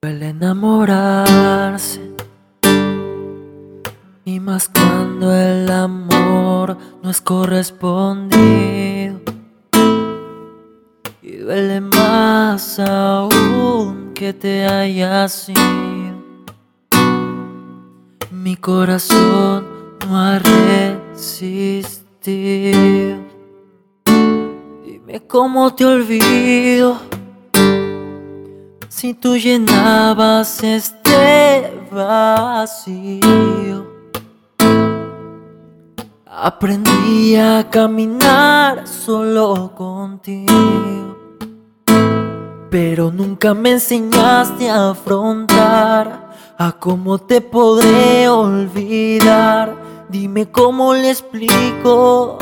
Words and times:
Duele 0.00 0.28
enamorarse 0.28 2.00
y 4.24 4.38
más 4.38 4.68
cuando 4.68 5.34
el 5.34 5.68
amor 5.68 6.78
no 7.02 7.10
es 7.10 7.20
correspondido 7.20 9.18
y 11.20 11.38
duele 11.38 11.80
más 11.80 12.78
aún 12.78 14.12
que 14.14 14.32
te 14.32 14.68
hayas 14.68 15.48
ido. 15.48 16.14
Mi 18.30 18.54
corazón 18.54 19.66
no 20.06 20.16
ha 20.16 20.38
resistido. 21.16 22.06
Dime 24.84 25.26
cómo 25.26 25.74
te 25.74 25.84
olvido 25.84 27.00
si 28.98 29.14
tú 29.14 29.36
llenabas 29.36 30.60
este 30.64 31.86
vacío. 31.92 33.86
Aprendí 36.26 37.36
a 37.36 37.64
caminar 37.70 38.88
solo 38.88 39.70
contigo, 39.76 41.16
pero 42.70 43.12
nunca 43.12 43.54
me 43.54 43.70
enseñaste 43.70 44.68
a 44.68 44.90
afrontar 44.90 46.32
a 46.58 46.72
cómo 46.72 47.18
te 47.18 47.40
podré 47.40 48.28
olvidar. 48.28 49.76
Dime 50.08 50.50
cómo 50.50 50.92
le 50.92 51.10
explico 51.10 52.38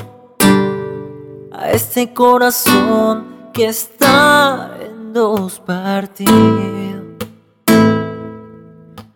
a 1.52 1.70
este 1.70 2.14
corazón 2.14 3.26
que 3.52 3.66
está 3.66 4.75
dos 5.16 5.58
partidos 5.60 6.36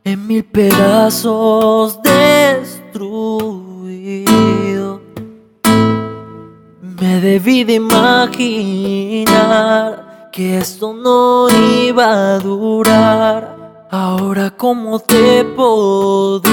en 0.03 0.27
mil 0.27 0.43
pedazos 0.45 2.01
destruido. 2.03 2.88
Me 6.80 7.21
debí 7.21 7.65
de 7.65 7.74
imaginar 7.74 9.21
que 10.33 10.57
esto 10.57 10.95
no 10.95 11.49
iba 11.51 12.37
a 12.37 12.39
durar. 12.39 13.87
Ahora 13.91 14.57
cómo 14.57 15.01
te 15.01 15.45
podré, 15.45 16.49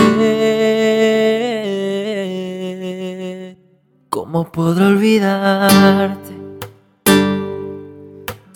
cómo 4.10 4.52
podré 4.52 4.88
olvidarte 4.88 6.37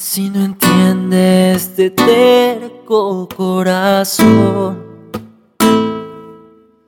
si 0.02 0.32
no 0.32 0.44
entiendes 0.44 1.62
este 1.62 1.92
terco 1.92 3.30
corazón 3.38 4.84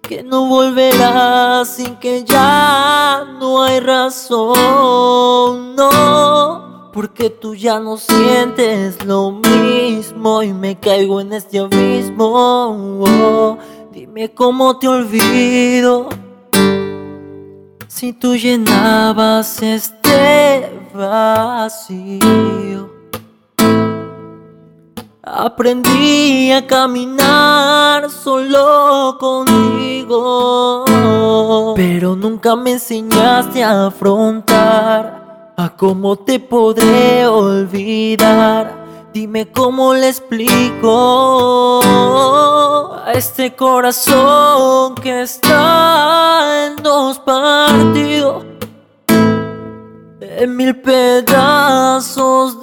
que 0.01 0.23
no 0.23 0.47
volverá 0.47 1.63
sin 1.63 1.97
que 1.97 2.23
ya 2.23 3.23
no 3.39 3.61
hay 3.61 3.79
razón, 3.81 4.55
no, 5.75 6.89
porque 6.91 7.29
tú 7.29 7.53
ya 7.53 7.79
no 7.79 7.97
sientes 7.97 9.05
lo 9.05 9.29
mismo 9.31 10.41
y 10.41 10.51
me 10.51 10.79
caigo 10.79 11.21
en 11.21 11.33
este 11.33 11.59
abismo. 11.59 13.05
dime 13.91 14.33
cómo 14.33 14.79
te 14.79 14.87
olvido 14.87 16.09
si 17.87 18.11
tú 18.11 18.35
llenabas 18.35 19.61
este 19.61 20.89
vacío. 20.95 22.92
Aprendí 25.25 26.51
a 26.51 26.67
caminar 26.67 28.09
solo 28.09 29.15
contigo, 29.17 30.83
pero 31.77 32.13
nunca 32.17 32.57
me 32.57 32.71
enseñaste 32.73 33.63
a 33.63 33.85
afrontar 33.87 35.53
a 35.55 35.69
cómo 35.77 36.17
te 36.17 36.41
podré 36.41 37.25
olvidar. 37.25 38.83
Dime 39.13 39.49
cómo 39.49 39.93
le 39.93 40.09
explico 40.09 41.79
a 43.05 43.13
este 43.13 43.55
corazón 43.55 44.95
que 44.95 45.21
está 45.21 46.65
en 46.65 46.75
dos 46.83 47.17
partidos, 47.19 48.43
en 50.19 50.57
mil 50.57 50.75
pedazos 50.81 52.59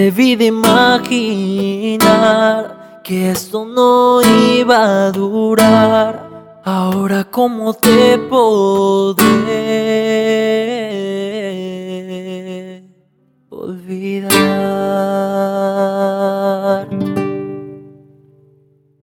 debí 0.00 0.34
de 0.34 0.46
imaginar 0.46 2.00
que 3.04 3.32
esto 3.32 3.66
no 3.66 4.22
iba 4.56 5.06
a 5.06 5.12
durar. 5.12 6.10
Ahora 6.64 7.24
cómo 7.24 7.74
te 7.74 8.16
podré 8.16 9.26
olvidar. 13.50 15.19